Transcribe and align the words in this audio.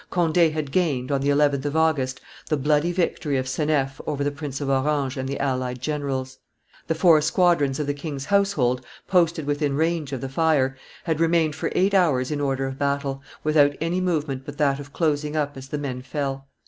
Conde 0.09 0.35
had 0.51 0.71
gained, 0.71 1.11
on 1.11 1.21
the 1.21 1.29
11th 1.29 1.63
of 1.65 1.77
August, 1.77 2.21
the 2.49 2.57
bloody 2.57 2.91
victory 2.91 3.37
of 3.37 3.45
Seneffe 3.47 4.01
over 4.07 4.23
the 4.23 4.31
Prince 4.31 4.59
of 4.59 4.67
Orange 4.67 5.15
and 5.15 5.29
the 5.29 5.37
allied 5.39 5.79
generals; 5.79 6.39
the 6.87 6.95
four 6.95 7.21
squadrons 7.21 7.79
of 7.79 7.85
the 7.85 7.93
king's 7.93 8.25
household, 8.25 8.83
posted 9.07 9.45
within 9.45 9.75
range 9.75 10.11
of 10.11 10.19
the 10.21 10.27
fire, 10.27 10.75
had 11.03 11.19
remained 11.19 11.53
for 11.55 11.71
eight 11.75 11.93
hours 11.93 12.31
in 12.31 12.41
order 12.41 12.65
of 12.65 12.79
battle, 12.79 13.21
without 13.43 13.75
any 13.79 14.01
movement 14.01 14.41
but 14.43 14.57
that 14.57 14.79
of 14.79 14.91
closing 14.91 15.35
up 15.35 15.55
as 15.55 15.67
the 15.67 15.77
men 15.77 16.01
fell. 16.01 16.47